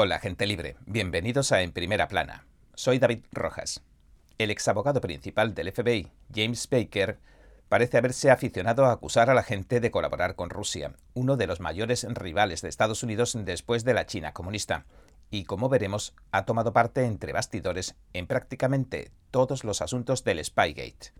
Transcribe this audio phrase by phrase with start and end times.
[0.00, 0.76] Hola, gente libre.
[0.86, 2.46] Bienvenidos a En Primera Plana.
[2.76, 3.82] Soy David Rojas.
[4.38, 7.18] El exabogado principal del FBI, James Baker,
[7.68, 11.58] parece haberse aficionado a acusar a la gente de colaborar con Rusia, uno de los
[11.58, 14.86] mayores rivales de Estados Unidos después de la China comunista,
[15.32, 21.12] y como veremos, ha tomado parte entre bastidores en prácticamente todos los asuntos del Spygate.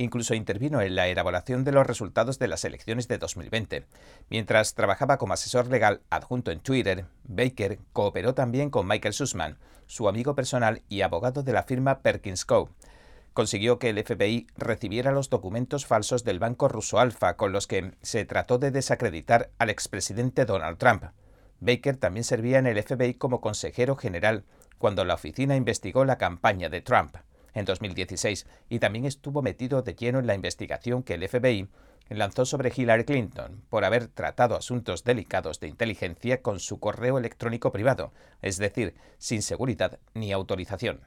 [0.00, 3.84] Incluso intervino en la elaboración de los resultados de las elecciones de 2020.
[4.30, 10.08] Mientras trabajaba como asesor legal adjunto en Twitter, Baker cooperó también con Michael Sussman, su
[10.08, 12.70] amigo personal y abogado de la firma Perkins Co.
[13.32, 17.90] Consiguió que el FBI recibiera los documentos falsos del banco ruso Alfa con los que
[18.00, 21.06] se trató de desacreditar al expresidente Donald Trump.
[21.58, 24.44] Baker también servía en el FBI como consejero general
[24.78, 27.16] cuando la oficina investigó la campaña de Trump
[27.54, 31.68] en 2016 y también estuvo metido de lleno en la investigación que el FBI
[32.08, 37.72] lanzó sobre Hillary Clinton por haber tratado asuntos delicados de inteligencia con su correo electrónico
[37.72, 41.00] privado, es decir, sin seguridad ni autorización.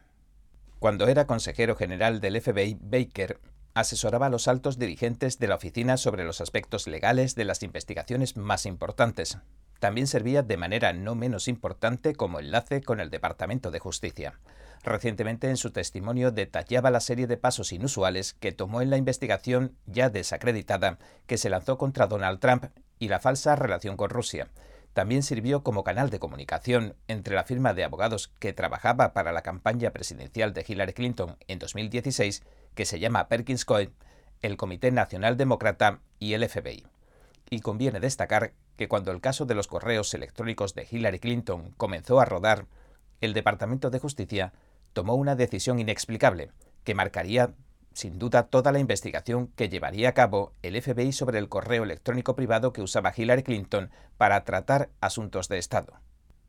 [0.79, 3.39] Cuando era consejero general del FBI, Baker
[3.73, 8.35] asesoraba a los altos dirigentes de la oficina sobre los aspectos legales de las investigaciones
[8.35, 9.37] más importantes.
[9.79, 14.39] También servía de manera no menos importante como enlace con el Departamento de Justicia.
[14.83, 19.77] Recientemente en su testimonio detallaba la serie de pasos inusuales que tomó en la investigación
[19.85, 22.65] ya desacreditada que se lanzó contra Donald Trump
[22.97, 24.47] y la falsa relación con Rusia.
[24.93, 29.43] También sirvió como canal de comunicación entre la firma de abogados que trabajaba para la
[29.43, 33.91] campaña presidencial de Hillary Clinton en 2016, que se llama Perkins Coie,
[34.41, 36.87] el Comité Nacional Demócrata y el FBI.
[37.49, 42.19] Y conviene destacar que cuando el caso de los correos electrónicos de Hillary Clinton comenzó
[42.19, 42.65] a rodar,
[43.21, 44.51] el Departamento de Justicia
[44.93, 46.51] tomó una decisión inexplicable
[46.83, 47.53] que marcaría
[47.93, 52.35] sin duda toda la investigación que llevaría a cabo el FBI sobre el correo electrónico
[52.35, 55.99] privado que usaba Hillary Clinton para tratar asuntos de Estado.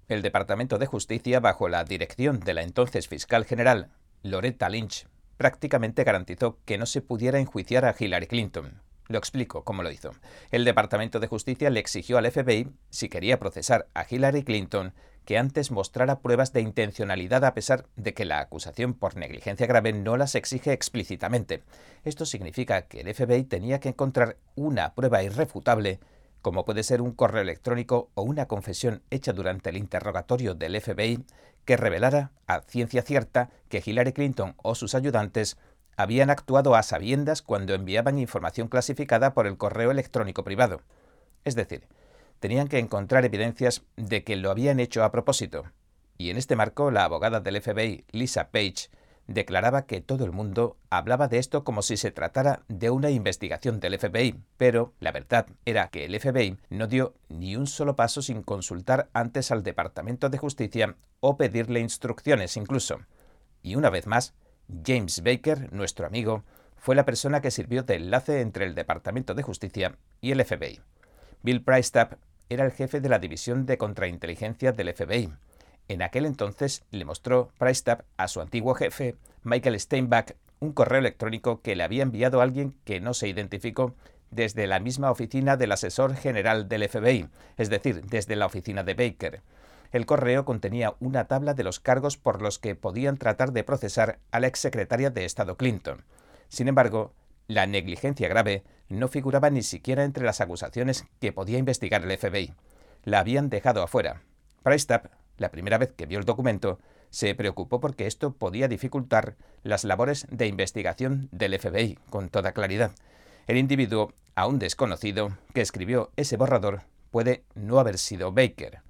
[0.08, 3.90] El Departamento de Justicia, bajo la dirección de la entonces fiscal general
[4.22, 8.80] Loretta Lynch, prácticamente garantizó que no se pudiera enjuiciar a Hillary Clinton.
[9.08, 10.12] Lo explico cómo lo hizo.
[10.50, 15.38] El Departamento de Justicia le exigió al FBI, si quería procesar a Hillary Clinton, que
[15.38, 20.16] antes mostrara pruebas de intencionalidad a pesar de que la acusación por negligencia grave no
[20.16, 21.62] las exige explícitamente.
[22.04, 26.00] Esto significa que el FBI tenía que encontrar una prueba irrefutable,
[26.40, 31.24] como puede ser un correo electrónico o una confesión hecha durante el interrogatorio del FBI,
[31.64, 35.56] que revelara a ciencia cierta que Hillary Clinton o sus ayudantes
[35.96, 40.80] habían actuado a sabiendas cuando enviaban información clasificada por el correo electrónico privado.
[41.44, 41.86] Es decir,
[42.42, 45.62] tenían que encontrar evidencias de que lo habían hecho a propósito.
[46.18, 48.90] Y en este marco, la abogada del FBI, Lisa Page,
[49.28, 53.78] declaraba que todo el mundo hablaba de esto como si se tratara de una investigación
[53.78, 58.22] del FBI, pero la verdad era que el FBI no dio ni un solo paso
[58.22, 62.98] sin consultar antes al Departamento de Justicia o pedirle instrucciones incluso.
[63.62, 64.34] Y una vez más,
[64.84, 66.42] James Baker, nuestro amigo,
[66.76, 70.80] fue la persona que sirvió de enlace entre el Departamento de Justicia y el FBI.
[71.44, 72.14] Bill Priestap
[72.52, 75.32] era el jefe de la división de contrainteligencia del FBI.
[75.88, 81.60] En aquel entonces le mostró Priestap a su antiguo jefe, Michael Steinbach, un correo electrónico
[81.60, 83.94] que le había enviado alguien que no se identificó
[84.30, 88.94] desde la misma oficina del asesor general del FBI, es decir, desde la oficina de
[88.94, 89.42] Baker.
[89.92, 94.18] El correo contenía una tabla de los cargos por los que podían tratar de procesar
[94.30, 96.04] a la exsecretaria de Estado Clinton.
[96.48, 97.12] Sin embargo,
[97.52, 102.54] la negligencia grave no figuraba ni siquiera entre las acusaciones que podía investigar el FBI.
[103.04, 104.22] La habían dejado afuera.
[104.62, 105.06] Priestap,
[105.38, 106.78] la primera vez que vio el documento,
[107.10, 112.92] se preocupó porque esto podía dificultar las labores de investigación del FBI con toda claridad.
[113.46, 118.80] El individuo, aún desconocido, que escribió ese borrador puede no haber sido Baker.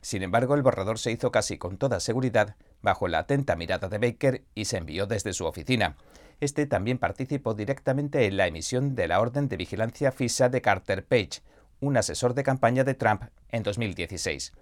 [0.00, 3.98] Sin embargo, el borrador se hizo casi con toda seguridad bajo la atenta mirada de
[3.98, 5.96] Baker y se envió desde su oficina.
[6.40, 11.04] Este también participó directamente en la emisión de la orden de vigilancia FISA de Carter
[11.04, 11.40] Page,
[11.80, 14.52] un asesor de campaña de Trump en 2016,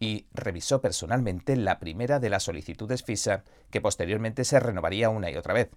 [0.00, 5.36] y revisó personalmente la primera de las solicitudes FISA que posteriormente se renovaría una y
[5.36, 5.70] otra vez.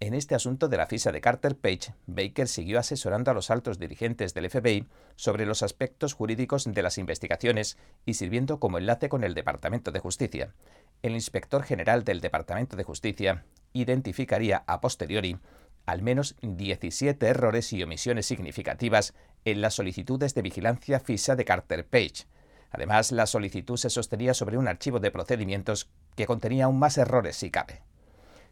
[0.00, 3.78] En este asunto de la FISA de Carter Page, Baker siguió asesorando a los altos
[3.78, 9.22] dirigentes del FBI sobre los aspectos jurídicos de las investigaciones y sirviendo como enlace con
[9.22, 10.54] el Departamento de Justicia.
[11.02, 15.38] El inspector general del Departamento de Justicia, identificaría a posteriori
[15.86, 19.14] al menos 17 errores y omisiones significativas
[19.44, 22.26] en las solicitudes de vigilancia FISA de Carter Page.
[22.70, 27.36] Además, la solicitud se sostenía sobre un archivo de procedimientos que contenía aún más errores
[27.36, 27.82] si cabe.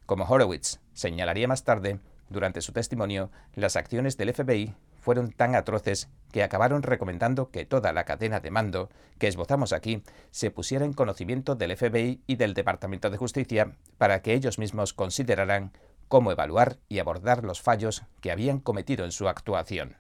[0.07, 6.09] Como Horowitz señalaría más tarde, durante su testimonio, las acciones del FBI fueron tan atroces
[6.31, 8.89] que acabaron recomendando que toda la cadena de mando
[9.19, 14.23] que esbozamos aquí se pusiera en conocimiento del FBI y del Departamento de Justicia para
[14.23, 15.73] que ellos mismos consideraran
[16.09, 19.97] cómo evaluar y abordar los fallos que habían cometido en su actuación.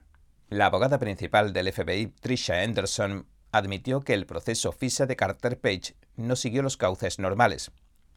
[0.48, 5.94] La abogada principal del FBI, Trisha Anderson, admitió que el proceso FISA de Carter Page
[6.16, 7.70] no siguió los cauces normales.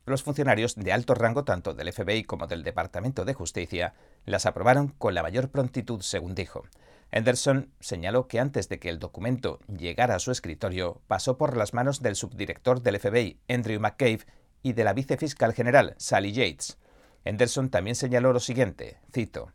[0.05, 3.94] Los funcionarios de alto rango tanto del FBI como del Departamento de Justicia
[4.25, 6.63] las aprobaron con la mayor prontitud, según dijo.
[7.11, 11.73] Anderson señaló que antes de que el documento llegara a su escritorio, pasó por las
[11.73, 14.25] manos del subdirector del FBI, Andrew McCabe,
[14.61, 16.77] y de la vicefiscal general, Sally Yates.
[17.25, 19.53] Anderson también señaló lo siguiente, cito,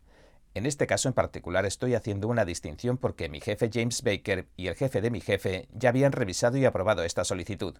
[0.59, 4.67] en este caso en particular estoy haciendo una distinción porque mi jefe James Baker y
[4.67, 7.77] el jefe de mi jefe ya habían revisado y aprobado esta solicitud.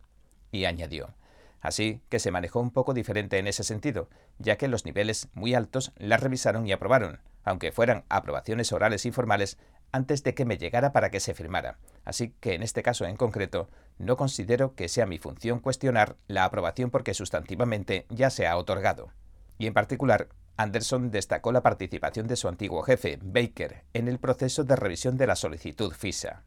[0.53, 1.13] Y añadió,
[1.61, 4.09] así que se manejó un poco diferente en ese sentido,
[4.39, 9.13] ya que los niveles muy altos la revisaron y aprobaron, aunque fueran aprobaciones orales y
[9.13, 9.59] formales,
[9.93, 11.79] antes de que me llegara para que se firmara.
[12.05, 13.69] Así que en este caso en concreto,
[13.99, 19.11] no considero que sea mi función cuestionar la aprobación porque sustantivamente ya se ha otorgado.
[19.59, 24.65] Y en particular, Anderson destacó la participación de su antiguo jefe, Baker, en el proceso
[24.65, 26.43] de revisión de la solicitud FISA.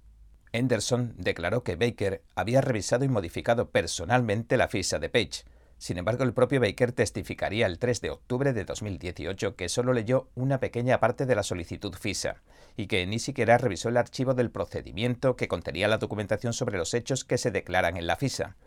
[0.53, 5.43] Anderson declaró que Baker había revisado y modificado personalmente la FISA de Page.
[5.77, 10.27] Sin embargo, el propio Baker testificaría el 3 de octubre de 2018 que solo leyó
[10.35, 12.41] una pequeña parte de la solicitud FISA
[12.77, 16.93] y que ni siquiera revisó el archivo del procedimiento que contenía la documentación sobre los
[16.93, 18.57] hechos que se declaran en la FISA.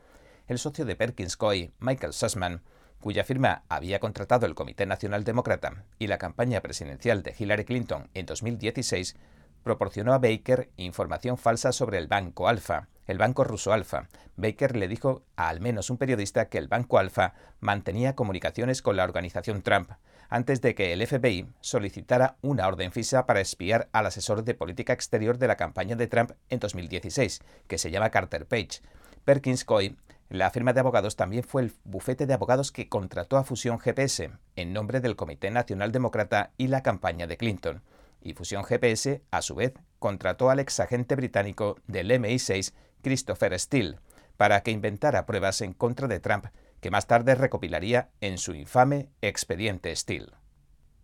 [0.48, 2.62] El socio de Perkins Coy, Michael Sussman,
[3.00, 8.08] cuya firma había contratado el Comité Nacional Demócrata y la campaña presidencial de Hillary Clinton
[8.14, 9.14] en 2016,
[9.64, 14.08] proporcionó a Baker información falsa sobre el Banco Alfa, el banco ruso Alfa.
[14.36, 18.96] Baker le dijo a al menos un periodista que el Banco Alfa mantenía comunicaciones con
[18.96, 19.90] la organización Trump,
[20.28, 24.92] antes de que el FBI solicitara una orden FISA para espiar al asesor de política
[24.92, 28.80] exterior de la campaña de Trump en 2016, que se llama Carter Page.
[29.24, 29.96] Perkins Coy
[30.30, 34.32] la firma de abogados también fue el bufete de abogados que contrató a Fusión GPS
[34.56, 37.82] en nombre del Comité Nacional Demócrata y la campaña de Clinton.
[38.24, 42.72] Y Fusión GPS, a su vez, contrató al exagente británico del MI6,
[43.02, 43.98] Christopher Steele,
[44.36, 46.46] para que inventara pruebas en contra de Trump
[46.80, 50.32] que más tarde recopilaría en su infame expediente Steele.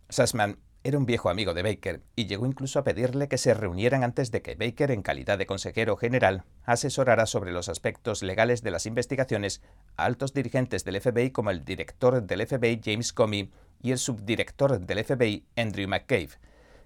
[0.09, 4.03] Sussman era un viejo amigo de Baker y llegó incluso a pedirle que se reunieran
[4.03, 8.71] antes de que Baker, en calidad de consejero general, asesorara sobre los aspectos legales de
[8.71, 9.61] las investigaciones
[9.95, 14.79] a altos dirigentes del FBI como el director del FBI James Comey y el subdirector
[14.79, 16.31] del FBI Andrew McCabe.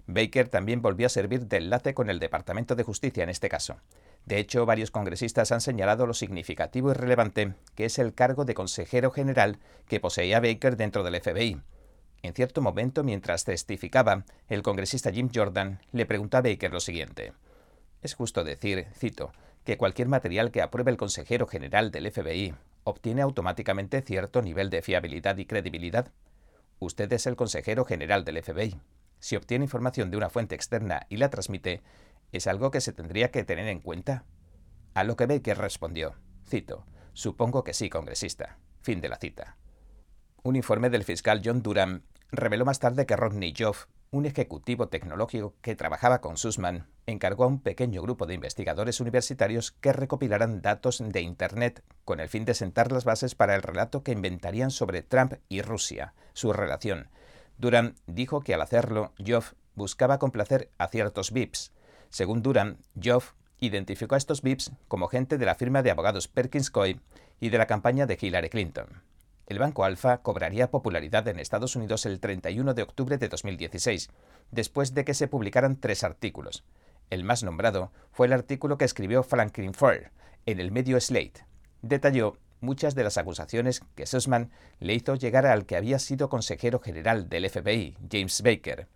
[0.06, 3.76] Baker también volvió a servir de enlace con el Departamento de Justicia en este caso.
[4.24, 8.54] De hecho, varios congresistas han señalado lo significativo y relevante que es el cargo de
[8.54, 9.58] consejero general
[9.88, 11.60] que poseía Baker dentro del FBI
[12.26, 17.32] en cierto momento, mientras testificaba, el congresista Jim Jordan le preguntó a Baker lo siguiente.
[18.02, 19.32] Es justo decir, cito,
[19.64, 22.54] que cualquier material que apruebe el consejero general del FBI
[22.84, 26.10] obtiene automáticamente cierto nivel de fiabilidad y credibilidad.
[26.78, 28.80] Usted es el consejero general del FBI.
[29.18, 31.82] Si obtiene información de una fuente externa y la transmite,
[32.32, 34.24] ¿es algo que se tendría que tener en cuenta?
[34.94, 36.16] A lo que Baker respondió,
[36.46, 38.58] cito, supongo que sí, congresista.
[38.80, 39.56] Fin de la cita.
[40.42, 45.54] Un informe del fiscal John Durham reveló más tarde que Rodney Joff, un ejecutivo tecnológico
[45.60, 51.02] que trabajaba con Sussman, encargó a un pequeño grupo de investigadores universitarios que recopilaran datos
[51.04, 55.02] de Internet con el fin de sentar las bases para el relato que inventarían sobre
[55.02, 57.08] Trump y Rusia, su relación.
[57.58, 61.72] Durham dijo que al hacerlo, Joff buscaba complacer a ciertos VIPs.
[62.10, 66.70] Según Durham, Joff identificó a estos VIPs como gente de la firma de abogados Perkins
[66.70, 67.00] Coy
[67.40, 69.02] y de la campaña de Hillary Clinton.
[69.46, 74.10] El Banco Alfa cobraría popularidad en Estados Unidos el 31 de octubre de 2016,
[74.50, 76.64] después de que se publicaran tres artículos.
[77.10, 80.10] El más nombrado fue el artículo que escribió Franklin Furr
[80.46, 81.46] en el medio Slate.
[81.82, 86.80] Detalló muchas de las acusaciones que Sussman le hizo llegar al que había sido consejero
[86.80, 88.88] general del FBI, James Baker.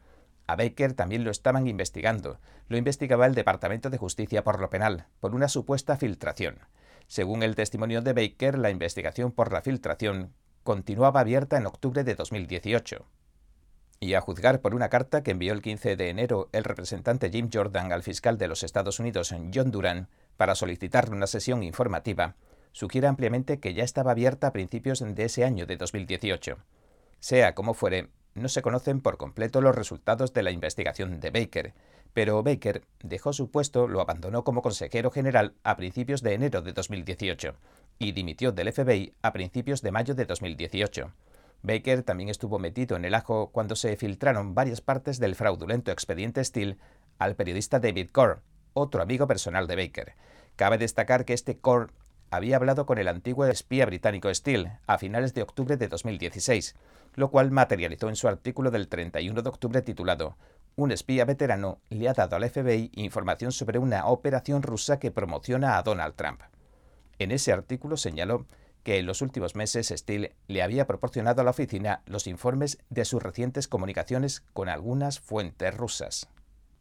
[0.47, 2.40] A Baker también lo estaban investigando.
[2.69, 6.59] Lo investigaba el Departamento de Justicia por lo penal, por una supuesta filtración.
[7.07, 12.14] Según el testimonio de Baker, la investigación por la filtración continuaba abierta en octubre de
[12.14, 13.07] 2018.
[14.00, 17.50] Y a juzgar por una carta que envió el 15 de enero el representante Jim
[17.52, 22.35] Jordan al fiscal de los Estados Unidos, John Duran, para solicitarle una sesión informativa,
[22.73, 26.59] sugiere ampliamente que ya estaba abierta a principios de ese año de 2018.
[27.21, 31.75] Sea como fuere, no se conocen por completo los resultados de la investigación de Baker,
[32.12, 36.73] pero Baker dejó su puesto, lo abandonó como consejero general a principios de enero de
[36.73, 37.55] 2018
[37.99, 41.12] y dimitió del FBI a principios de mayo de 2018.
[41.62, 46.43] Baker también estuvo metido en el ajo cuando se filtraron varias partes del fraudulento expediente
[46.43, 46.79] Steele
[47.19, 48.41] al periodista David Core,
[48.73, 50.15] otro amigo personal de Baker.
[50.57, 51.93] Cabe destacar que este Core
[52.31, 56.77] había hablado con el antiguo espía británico Steele a finales de octubre de 2016,
[57.15, 60.37] lo cual materializó en su artículo del 31 de octubre titulado
[60.77, 65.77] Un espía veterano le ha dado al FBI información sobre una operación rusa que promociona
[65.77, 66.41] a Donald Trump.
[67.19, 68.47] En ese artículo señaló
[68.85, 73.05] que en los últimos meses Steele le había proporcionado a la oficina los informes de
[73.05, 76.29] sus recientes comunicaciones con algunas fuentes rusas.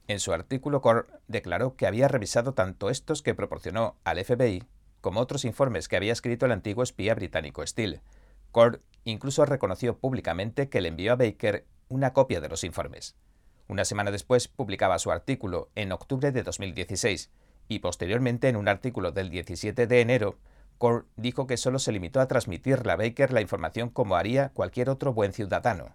[0.07, 4.63] En su artículo, Core declaró que había revisado tanto estos que proporcionó al FBI
[5.01, 8.01] como otros informes que había escrito el antiguo espía británico Steele.
[8.51, 13.15] Core incluso reconoció públicamente que le envió a Baker una copia de los informes.
[13.67, 17.29] Una semana después publicaba su artículo, en octubre de 2016,
[17.67, 20.37] y posteriormente en un artículo del 17 de enero,
[20.79, 24.89] Core dijo que solo se limitó a transmitirle a Baker la información como haría cualquier
[24.89, 25.93] otro buen ciudadano.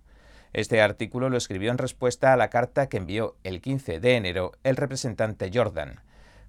[0.52, 4.52] Este artículo lo escribió en respuesta a la carta que envió el 15 de enero
[4.62, 6.00] el representante Jordan.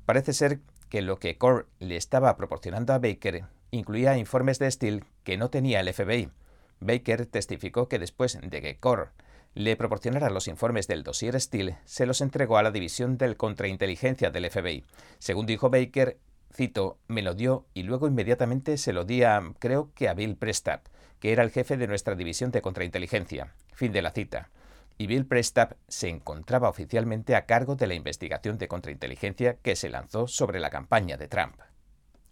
[0.06, 0.60] Parece ser
[0.96, 5.50] que lo que Core le estaba proporcionando a Baker incluía informes de Steele que no
[5.50, 6.30] tenía el FBI.
[6.80, 9.10] Baker testificó que después de que Core
[9.56, 14.30] le proporcionara los informes del dossier Steele, se los entregó a la división del contrainteligencia
[14.30, 14.86] del FBI.
[15.20, 16.18] Según dijo Baker,
[16.54, 20.38] cito, me lo dio y luego inmediatamente se lo di a, creo que a Bill
[20.38, 20.86] Prestap,
[21.20, 23.54] que era el jefe de nuestra división de contrainteligencia.
[23.74, 24.50] Fin de la cita.
[24.98, 29.90] Y Bill Prestap se encontraba oficialmente a cargo de la investigación de contrainteligencia que se
[29.90, 31.56] lanzó sobre la campaña de Trump.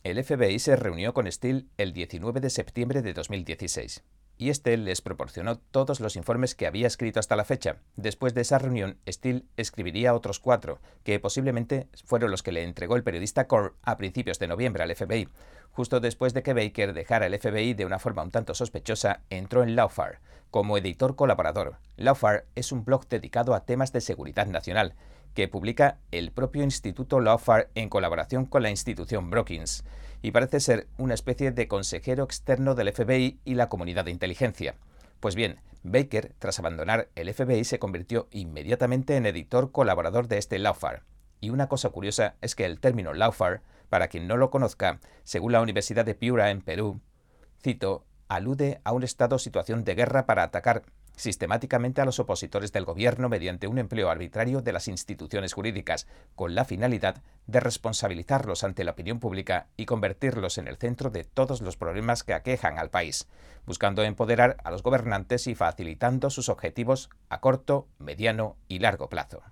[0.03, 4.03] El FBI se reunió con Steele el 19 de septiembre de 2016
[4.37, 7.77] y este les proporcionó todos los informes que había escrito hasta la fecha.
[7.95, 12.95] Después de esa reunión, Steele escribiría otros cuatro, que posiblemente fueron los que le entregó
[12.95, 15.29] el periodista Core a principios de noviembre al FBI.
[15.71, 19.63] Justo después de que Baker dejara el FBI de una forma un tanto sospechosa, entró
[19.63, 20.19] en Lawfare
[20.53, 21.79] como editor colaborador.
[21.97, 24.93] Lawfare es un blog dedicado a temas de seguridad nacional
[25.33, 29.83] que publica el propio Instituto Lawfare en colaboración con la institución Brookings,
[30.21, 34.75] y parece ser una especie de consejero externo del FBI y la comunidad de inteligencia.
[35.19, 40.59] Pues bien, Baker, tras abandonar el FBI, se convirtió inmediatamente en editor colaborador de este
[40.59, 41.01] Lawfare.
[41.41, 45.53] Y una cosa curiosa es que el término Lawfare, para quien no lo conozca, según
[45.53, 47.01] la Universidad de Piura en Perú,
[47.59, 48.05] cito,
[48.35, 50.83] alude a un estado situación de guerra para atacar
[51.15, 56.55] sistemáticamente a los opositores del gobierno mediante un empleo arbitrario de las instituciones jurídicas, con
[56.55, 61.61] la finalidad de responsabilizarlos ante la opinión pública y convertirlos en el centro de todos
[61.61, 63.27] los problemas que aquejan al país,
[63.65, 69.43] buscando empoderar a los gobernantes y facilitando sus objetivos a corto, mediano y largo plazo.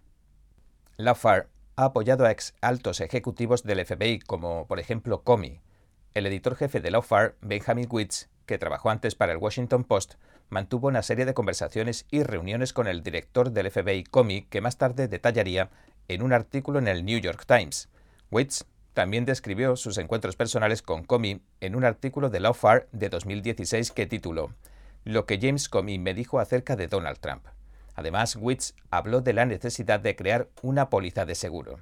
[0.97, 5.61] Lafar ha apoyado a ex altos ejecutivos del FBI como, por ejemplo, Comey.
[6.13, 10.15] El editor jefe de Lawfare, Benjamin Witz, que trabajó antes para el Washington Post,
[10.49, 14.77] mantuvo una serie de conversaciones y reuniones con el director del FBI Comey que más
[14.77, 15.69] tarde detallaría
[16.09, 17.87] en un artículo en el New York Times.
[18.29, 23.93] Witz también describió sus encuentros personales con Comey en un artículo de Lawfare de 2016
[23.93, 24.53] que tituló
[25.05, 27.45] Lo que James Comey me dijo acerca de Donald Trump.
[27.95, 31.79] Además, Witz habló de la necesidad de crear una póliza de seguro.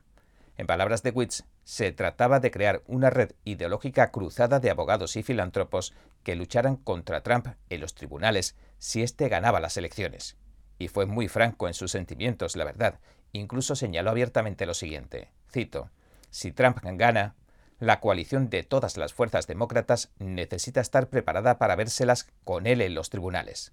[0.59, 5.23] En palabras de Witz, se trataba de crear una red ideológica cruzada de abogados y
[5.23, 10.35] filántropos que lucharan contra Trump en los tribunales si éste ganaba las elecciones.
[10.77, 12.99] Y fue muy franco en sus sentimientos, la verdad.
[13.31, 15.91] Incluso señaló abiertamente lo siguiente, cito,
[16.29, 17.35] Si Trump gana,
[17.79, 22.95] la coalición de todas las fuerzas demócratas necesita estar preparada para vérselas con él en
[22.95, 23.71] los tribunales.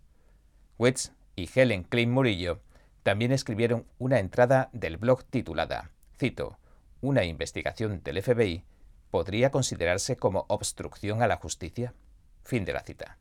[0.78, 2.60] Witz y Helen Klein Murillo
[3.02, 6.60] también escribieron una entrada del blog titulada, cito,
[7.00, 8.64] una investigación del FBI
[9.10, 11.94] podría considerarse como obstrucción a la justicia?
[12.42, 13.18] Fin de la cita.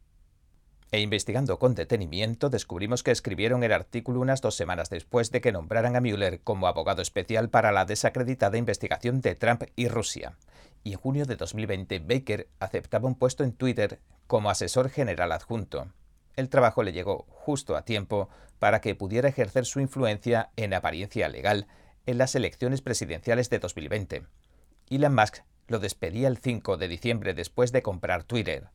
[0.92, 5.52] E investigando con detenimiento, descubrimos que escribieron el artículo unas dos semanas después de que
[5.52, 10.38] nombraran a Mueller como abogado especial para la desacreditada investigación de Trump y Rusia.
[10.84, 15.88] Y en junio de 2020, Baker aceptaba un puesto en Twitter como asesor general adjunto.
[16.36, 18.30] El trabajo le llegó justo a tiempo
[18.60, 21.68] para que pudiera ejercer su influencia en apariencia legal
[22.06, 24.24] en las elecciones presidenciales de 2020.
[24.90, 28.70] Elon Musk lo despedía el 5 de diciembre después de comprar Twitter.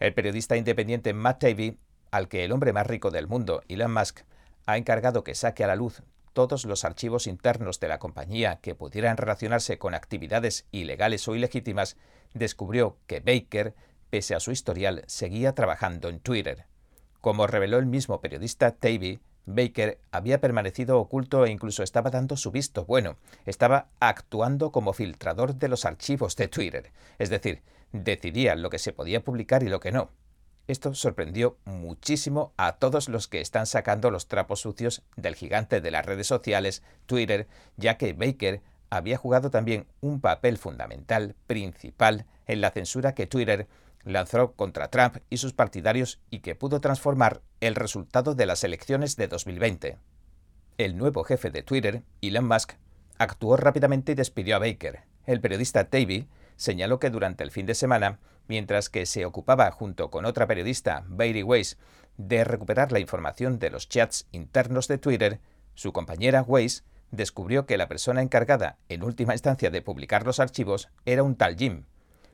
[0.00, 1.78] El periodista independiente Matt Taibbi,
[2.10, 4.20] al que el hombre más rico del mundo, Elon Musk,
[4.66, 8.74] ha encargado que saque a la luz todos los archivos internos de la compañía que
[8.74, 11.96] pudieran relacionarse con actividades ilegales o ilegítimas,
[12.32, 13.74] descubrió que Baker,
[14.10, 16.66] pese a su historial, seguía trabajando en Twitter.
[17.20, 22.50] Como reveló el mismo periodista Taibbi, Baker había permanecido oculto e incluso estaba dando su
[22.50, 23.16] visto bueno.
[23.44, 26.92] Estaba actuando como filtrador de los archivos de Twitter.
[27.18, 30.10] Es decir, decidía lo que se podía publicar y lo que no.
[30.68, 35.90] Esto sorprendió muchísimo a todos los que están sacando los trapos sucios del gigante de
[35.90, 42.60] las redes sociales, Twitter, ya que Baker había jugado también un papel fundamental, principal, en
[42.60, 43.66] la censura que Twitter
[44.04, 49.16] lanzó contra Trump y sus partidarios y que pudo transformar el resultado de las elecciones
[49.16, 49.98] de 2020.
[50.78, 52.72] El nuevo jefe de Twitter, Elon Musk,
[53.18, 55.00] actuó rápidamente y despidió a Baker.
[55.26, 58.18] El periodista Tavy señaló que durante el fin de semana,
[58.48, 61.78] mientras que se ocupaba junto con otra periodista, Bailey Weiss,
[62.16, 65.40] de recuperar la información de los chats internos de Twitter,
[65.74, 70.88] su compañera Weiss descubrió que la persona encargada en última instancia de publicar los archivos
[71.04, 71.84] era un tal Jim.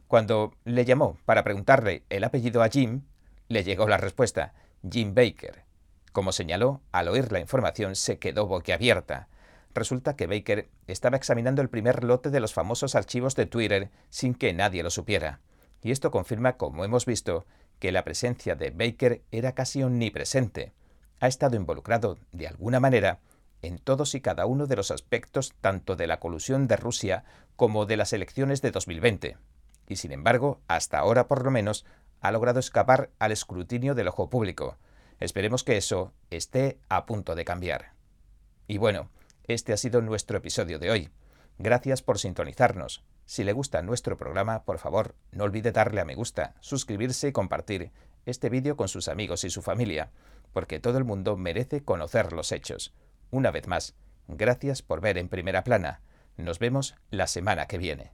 [0.08, 3.02] Cuando le llamó para preguntarle el apellido a Jim,
[3.48, 4.54] le llegó la respuesta,
[4.90, 5.64] Jim Baker.
[6.12, 9.28] Como señaló, al oír la información se quedó boquiabierta.
[9.74, 14.34] Resulta que Baker estaba examinando el primer lote de los famosos archivos de Twitter sin
[14.34, 15.40] que nadie lo supiera.
[15.82, 17.44] Y esto confirma, como hemos visto,
[17.78, 20.72] que la presencia de Baker era casi omnipresente.
[21.20, 23.20] Ha estado involucrado, de alguna manera,
[23.60, 27.24] en todos y cada uno de los aspectos tanto de la colusión de Rusia
[27.56, 29.36] como de las elecciones de 2020.
[29.88, 31.86] Y sin embargo, hasta ahora por lo menos,
[32.20, 34.76] ha logrado escapar al escrutinio del ojo público.
[35.18, 37.92] Esperemos que eso esté a punto de cambiar.
[38.66, 39.10] Y bueno,
[39.44, 41.10] este ha sido nuestro episodio de hoy.
[41.58, 43.02] Gracias por sintonizarnos.
[43.24, 47.32] Si le gusta nuestro programa, por favor, no olvide darle a me gusta, suscribirse y
[47.32, 47.90] compartir
[48.26, 50.10] este vídeo con sus amigos y su familia,
[50.52, 52.94] porque todo el mundo merece conocer los hechos.
[53.30, 53.94] Una vez más,
[54.28, 56.00] gracias por ver en primera plana.
[56.36, 58.12] Nos vemos la semana que viene.